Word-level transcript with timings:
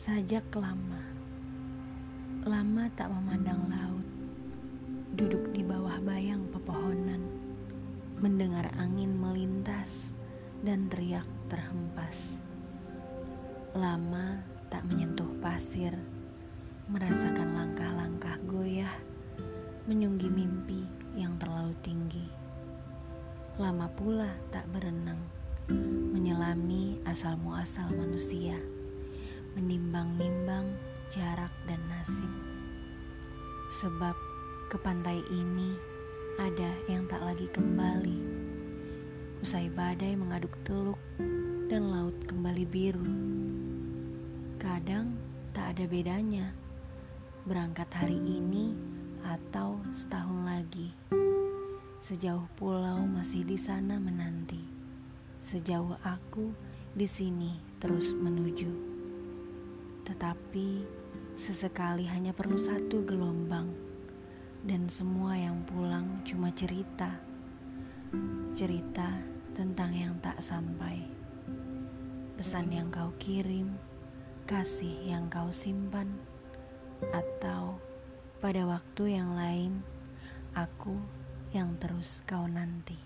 Sajak 0.00 0.56
lama, 0.56 1.04
lama 2.48 2.88
tak 2.96 3.12
memandang 3.12 3.68
laut, 3.68 4.08
duduk 5.12 5.52
di 5.52 5.60
bawah 5.60 6.00
bayang 6.00 6.40
pepohonan, 6.48 7.20
mendengar 8.16 8.64
angin 8.80 9.12
melintas 9.12 10.16
dan 10.64 10.88
teriak 10.88 11.28
terhempas. 11.52 12.40
Lama 13.76 14.40
tak 14.72 14.88
menyentuh 14.88 15.28
pasir, 15.44 15.92
merasakan 16.88 17.60
langkah-langkah 17.60 18.40
goyah, 18.48 18.96
menyunggi 19.84 20.32
mimpi 20.32 20.80
yang 21.12 21.36
terlalu 21.36 21.76
tinggi. 21.84 22.24
Lama 23.60 23.84
pula 23.92 24.32
tak 24.48 24.64
berenang, 24.72 25.20
menyelami 26.16 26.96
asal 27.04 27.36
muasal 27.36 27.92
manusia 27.92 28.79
menimbang-nimbang 29.58 30.70
jarak 31.10 31.50
dan 31.66 31.82
nasib. 31.90 32.30
Sebab 33.70 34.14
ke 34.70 34.78
pantai 34.78 35.18
ini 35.30 35.74
ada 36.38 36.70
yang 36.86 37.06
tak 37.10 37.22
lagi 37.26 37.50
kembali. 37.50 38.18
Usai 39.42 39.66
badai 39.72 40.14
mengaduk 40.14 40.54
teluk 40.62 41.00
dan 41.66 41.90
laut 41.90 42.14
kembali 42.30 42.64
biru. 42.66 43.06
Kadang 44.60 45.18
tak 45.50 45.74
ada 45.74 45.84
bedanya 45.90 46.54
berangkat 47.42 47.88
hari 47.90 48.20
ini 48.22 48.76
atau 49.26 49.82
setahun 49.90 50.40
lagi. 50.46 50.94
Sejauh 51.98 52.46
pulau 52.54 53.02
masih 53.08 53.42
di 53.42 53.58
sana 53.58 53.98
menanti. 53.98 54.60
Sejauh 55.42 55.96
aku 56.04 56.52
di 56.94 57.08
sini 57.08 57.56
terus 57.80 58.12
menuju 58.12 58.99
tetapi 60.10 60.82
sesekali 61.38 62.02
hanya 62.10 62.34
perlu 62.34 62.58
satu 62.58 63.06
gelombang, 63.06 63.70
dan 64.66 64.90
semua 64.90 65.38
yang 65.38 65.62
pulang 65.70 66.18
cuma 66.26 66.50
cerita, 66.50 67.14
cerita 68.50 69.06
tentang 69.54 69.94
yang 69.94 70.14
tak 70.18 70.42
sampai, 70.42 71.06
pesan 72.34 72.74
yang 72.74 72.90
kau 72.90 73.14
kirim, 73.22 73.70
kasih 74.50 74.98
yang 75.06 75.30
kau 75.30 75.54
simpan, 75.54 76.10
atau 77.14 77.78
pada 78.42 78.66
waktu 78.66 79.14
yang 79.14 79.38
lain, 79.38 79.78
aku 80.58 80.98
yang 81.54 81.78
terus 81.78 82.18
kau 82.26 82.50
nanti. 82.50 82.98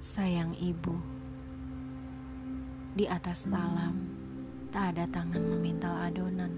Sayang 0.00 0.56
ibu, 0.56 0.96
di 2.96 3.04
atas 3.04 3.44
talam 3.44 4.00
tak 4.72 4.96
ada 4.96 5.04
tangan 5.04 5.44
memintal 5.44 5.92
adonan. 5.92 6.56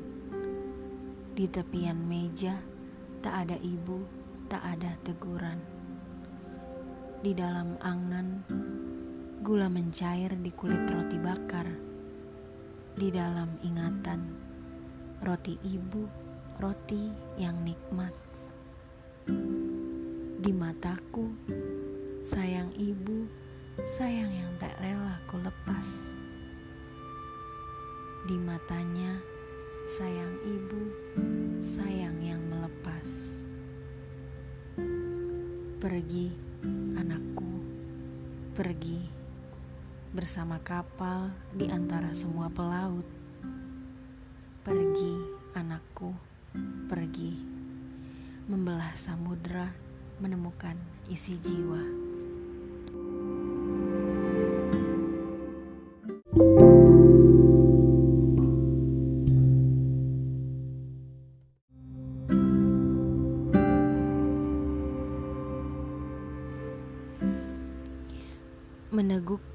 Di 1.34 1.50
tepian 1.50 2.06
meja 2.06 2.54
tak 3.18 3.42
ada 3.42 3.58
ibu, 3.58 4.06
tak 4.46 4.62
ada 4.62 4.94
teguran. 5.02 5.58
Di 7.18 7.34
dalam 7.34 7.74
angan, 7.82 8.46
gula 9.42 9.66
mencair 9.66 10.38
di 10.38 10.54
kulit 10.54 10.86
roti 10.86 11.18
bakar. 11.18 11.66
Di 12.94 13.10
dalam 13.10 13.58
ingatan, 13.66 14.22
roti 15.18 15.58
ibu, 15.66 16.06
roti 16.62 17.10
yang 17.42 17.58
nikmat. 17.66 18.14
Di 20.38 20.50
mataku, 20.54 21.26
Sayang 22.22 22.70
ibu, 22.78 23.26
sayang 23.80 24.28
yang 24.28 24.52
tak 24.60 24.76
rela 24.84 25.16
ku 25.24 25.40
lepas. 25.40 26.12
Di 28.28 28.36
matanya, 28.36 29.16
sayang 29.88 30.36
ibu, 30.44 30.82
sayang 31.64 32.20
yang 32.20 32.42
melepas. 32.52 33.40
Pergi, 35.80 36.36
anakku, 37.00 37.52
pergi 38.52 39.08
bersama 40.12 40.60
kapal 40.60 41.32
di 41.56 41.72
antara 41.72 42.12
semua 42.12 42.52
pelaut. 42.52 43.08
Pergi, 44.62 45.14
anakku, 45.56 46.12
pergi 46.92 47.40
membelah 48.52 48.92
samudera 48.92 49.72
menemukan 50.20 50.76
isi 51.08 51.40
jiwa. 51.40 52.01
Meneguk 56.32 56.48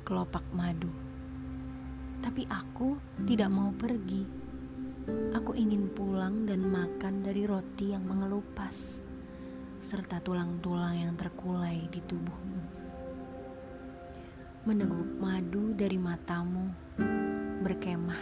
kelopak 0.06 0.46
madu. 0.54 0.94
Tapi 2.22 2.46
aku 2.46 3.02
tidak 3.26 3.50
mau 3.50 3.74
pergi. 3.74 4.22
Aku 5.34 5.58
ingin 5.58 5.90
pulang 5.90 6.46
dan 6.46 6.62
makan 6.62 7.26
dari 7.26 7.50
roti 7.50 7.90
yang 7.90 8.06
mengelupas, 8.06 9.02
serta 9.82 10.22
tulang-tulang 10.22 10.94
yang 10.94 11.18
terkulai 11.18 11.90
di 11.90 12.06
tubuhmu. 12.06 12.87
Meneguk 14.68 15.08
madu 15.24 15.72
dari 15.80 15.96
matamu, 15.96 16.68
berkemah 17.64 18.20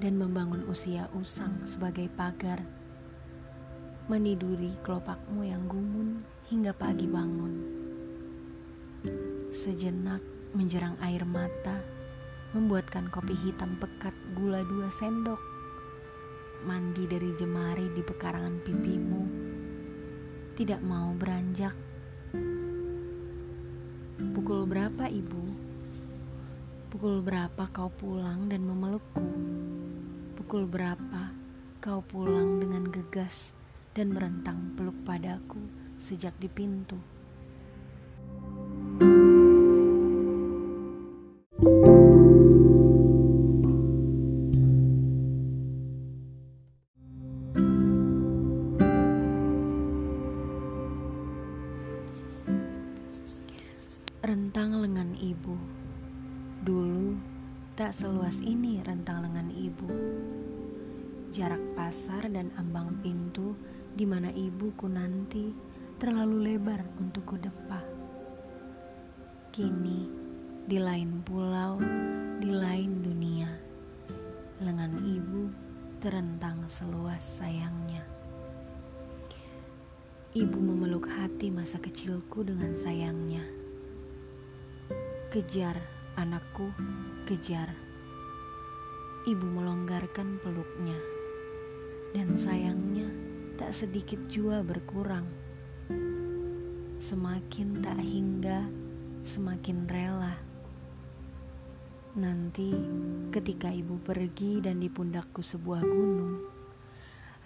dan 0.00 0.16
membangun 0.16 0.64
usia 0.72 1.04
usang 1.12 1.68
sebagai 1.68 2.08
pagar. 2.16 2.64
Meniduri 4.08 4.72
kelopakmu 4.80 5.44
yang 5.44 5.68
gumun 5.68 6.24
hingga 6.48 6.72
pagi 6.72 7.04
bangun. 7.04 7.54
Sejenak 9.52 10.24
menjerang 10.56 10.96
air 11.04 11.28
mata, 11.28 11.76
membuatkan 12.56 13.12
kopi 13.12 13.36
hitam 13.44 13.76
pekat 13.76 14.16
gula 14.32 14.64
dua 14.64 14.88
sendok, 14.88 15.44
mandi 16.64 17.04
dari 17.04 17.36
jemari 17.36 17.92
di 17.92 18.00
pekarangan 18.00 18.64
pipimu, 18.64 19.22
tidak 20.56 20.80
mau 20.80 21.12
beranjak. 21.20 21.76
Pukul 24.32 24.64
berapa 24.64 25.12
ibu? 25.12 25.71
Pukul 26.92 27.24
berapa 27.24 27.72
kau 27.72 27.88
pulang 27.88 28.52
dan 28.52 28.68
memelukku? 28.68 29.24
Pukul 30.36 30.68
berapa 30.68 31.32
kau 31.80 32.04
pulang 32.04 32.60
dengan 32.60 32.84
gegas 32.84 33.56
dan 33.96 34.12
merentang 34.12 34.76
peluk 34.76 35.00
padaku 35.00 35.56
sejak 35.96 36.36
di 36.36 36.52
pintu? 36.52 37.00
Rentang 54.20 54.76
lengan 54.76 55.16
ibu. 55.16 55.81
Dulu 56.62 57.18
tak 57.74 57.90
seluas 57.90 58.38
ini 58.38 58.78
rentang 58.86 59.26
lengan 59.26 59.50
ibu. 59.50 59.90
Jarak 61.34 61.58
pasar 61.74 62.30
dan 62.30 62.54
ambang 62.54 63.02
pintu 63.02 63.58
di 63.90 64.06
mana 64.06 64.30
ibuku 64.30 64.86
nanti 64.86 65.50
terlalu 65.98 66.54
lebar 66.54 66.86
untuk 67.02 67.34
kudepa. 67.34 67.82
Kini 69.50 70.06
di 70.62 70.78
lain 70.78 71.18
pulau, 71.26 71.82
di 72.38 72.50
lain 72.54 73.02
dunia, 73.02 73.50
lengan 74.62 75.02
ibu 75.02 75.50
terentang 75.98 76.62
seluas 76.70 77.42
sayangnya. 77.42 78.06
Ibu 80.32 80.58
memeluk 80.62 81.10
hati 81.10 81.50
masa 81.50 81.82
kecilku 81.82 82.46
dengan 82.46 82.72
sayangnya 82.72 83.44
Kejar, 85.32 85.80
anakku, 86.16 86.68
kejar. 87.24 87.72
Ibu 89.22 89.46
melonggarkan 89.46 90.42
peluknya, 90.42 90.98
dan 92.12 92.34
sayangnya 92.34 93.06
tak 93.54 93.72
sedikit 93.72 94.18
jua 94.26 94.60
berkurang. 94.66 95.24
Semakin 96.98 97.82
tak 97.82 97.98
hingga, 98.02 98.66
semakin 99.22 99.86
rela. 99.86 100.34
Nanti 102.12 102.76
ketika 103.32 103.72
ibu 103.72 103.96
pergi 104.02 104.60
dan 104.60 104.82
di 104.82 104.92
pundakku 104.92 105.40
sebuah 105.40 105.80
gunung, 105.80 106.44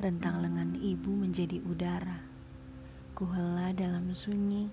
rentang 0.03 0.43
lengan 0.43 0.75
ibu 0.77 1.13
menjadi 1.15 1.63
udara. 1.63 2.19
Ku 3.17 3.25
hela 3.33 3.73
dalam 3.73 4.13
sunyi, 4.13 4.69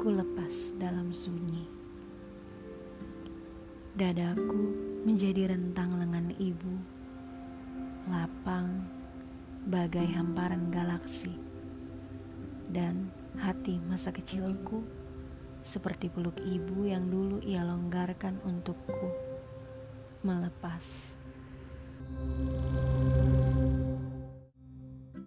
ku 0.00 0.10
lepas 0.10 0.74
dalam 0.80 1.14
sunyi. 1.14 1.77
Dadaku 3.98 4.62
menjadi 5.02 5.50
rentang 5.50 5.98
lengan 5.98 6.30
ibu, 6.38 6.70
lapang 8.06 8.86
bagai 9.66 10.06
hamparan 10.14 10.70
galaksi. 10.70 11.34
Dan 12.70 13.10
hati 13.42 13.82
masa 13.82 14.14
kecilku 14.14 14.86
seperti 15.66 16.14
peluk 16.14 16.38
ibu 16.46 16.86
yang 16.86 17.10
dulu 17.10 17.42
ia 17.42 17.66
longgarkan 17.66 18.38
untukku 18.46 19.10
melepas. 20.22 21.18
thank 22.08 22.54
you 22.54 22.67